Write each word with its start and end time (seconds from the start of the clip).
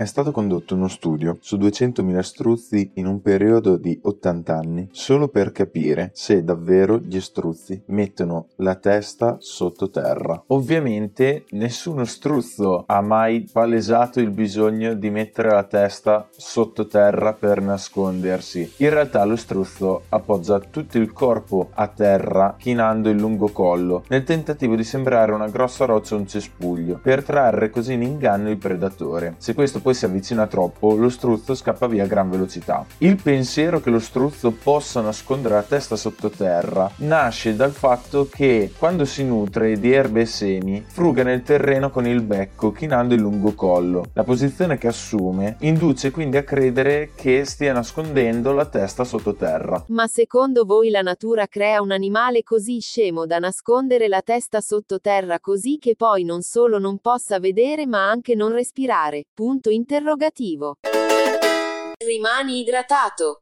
È 0.00 0.04
stato 0.04 0.30
condotto 0.30 0.76
uno 0.76 0.86
studio 0.86 1.38
su 1.40 1.56
200.000 1.56 2.20
struzzi 2.20 2.92
in 2.94 3.06
un 3.08 3.20
periodo 3.20 3.76
di 3.76 3.98
80 4.00 4.54
anni 4.54 4.88
solo 4.92 5.26
per 5.26 5.50
capire 5.50 6.12
se 6.14 6.44
davvero 6.44 7.00
gli 7.00 7.20
struzzi 7.20 7.82
mettono 7.86 8.46
la 8.58 8.76
testa 8.76 9.38
sottoterra. 9.40 10.44
Ovviamente 10.46 11.46
nessuno 11.50 12.04
struzzo 12.04 12.84
ha 12.86 13.00
mai 13.00 13.48
palesato 13.52 14.20
il 14.20 14.30
bisogno 14.30 14.94
di 14.94 15.10
mettere 15.10 15.50
la 15.50 15.64
testa 15.64 16.28
sottoterra 16.30 17.32
per 17.32 17.60
nascondersi. 17.60 18.74
In 18.76 18.90
realtà 18.90 19.24
lo 19.24 19.34
struzzo 19.34 20.02
appoggia 20.10 20.60
tutto 20.60 20.96
il 20.98 21.12
corpo 21.12 21.70
a 21.74 21.88
terra 21.88 22.54
chinando 22.56 23.10
il 23.10 23.18
lungo 23.18 23.48
collo 23.48 24.04
nel 24.10 24.22
tentativo 24.22 24.76
di 24.76 24.84
sembrare 24.84 25.32
una 25.32 25.48
grossa 25.48 25.86
roccia 25.86 26.14
o 26.14 26.18
un 26.18 26.28
cespuglio 26.28 27.00
per 27.02 27.24
trarre 27.24 27.70
così 27.70 27.94
in 27.94 28.02
inganno 28.02 28.48
il 28.48 28.58
predatore. 28.58 29.34
Se 29.38 29.54
questo 29.54 29.86
poi 29.88 29.96
si 29.96 30.04
avvicina 30.04 30.46
troppo, 30.46 30.94
lo 30.96 31.08
struzzo 31.08 31.54
scappa 31.54 31.86
via 31.86 32.04
a 32.04 32.06
gran 32.06 32.28
velocità. 32.28 32.84
Il 32.98 33.16
pensiero 33.16 33.80
che 33.80 33.88
lo 33.88 34.00
struzzo 34.00 34.50
possa 34.50 35.00
nascondere 35.00 35.54
la 35.54 35.62
testa 35.62 35.96
sottoterra 35.96 36.90
nasce 36.96 37.56
dal 37.56 37.70
fatto 37.70 38.28
che 38.30 38.70
quando 38.76 39.06
si 39.06 39.24
nutre 39.24 39.78
di 39.78 39.90
erbe 39.90 40.22
e 40.22 40.26
semi, 40.26 40.84
fruga 40.86 41.22
nel 41.22 41.42
terreno 41.42 41.88
con 41.88 42.06
il 42.06 42.20
becco, 42.20 42.70
chinando 42.70 43.14
il 43.14 43.22
lungo 43.22 43.54
collo. 43.54 44.10
La 44.12 44.24
posizione 44.24 44.76
che 44.76 44.88
assume 44.88 45.56
induce 45.60 46.10
quindi 46.10 46.36
a 46.36 46.42
credere 46.42 47.12
che 47.14 47.46
stia 47.46 47.72
nascondendo 47.72 48.52
la 48.52 48.66
testa 48.66 49.04
sottoterra. 49.04 49.86
Ma 49.88 50.06
secondo 50.06 50.66
voi 50.66 50.90
la 50.90 51.00
natura 51.00 51.46
crea 51.46 51.80
un 51.80 51.92
animale 51.92 52.42
così 52.42 52.80
scemo 52.80 53.24
da 53.24 53.38
nascondere 53.38 54.06
la 54.06 54.20
testa 54.20 54.60
sottoterra 54.60 55.40
così 55.40 55.78
che 55.78 55.96
poi 55.96 56.24
non 56.24 56.42
solo 56.42 56.78
non 56.78 56.98
possa 56.98 57.40
vedere 57.40 57.86
ma 57.86 58.06
anche 58.06 58.34
non 58.34 58.52
respirare? 58.52 59.24
Punto 59.32 59.70
interrogativo. 59.78 60.76
Rimani 62.04 62.60
idratato. 62.60 63.36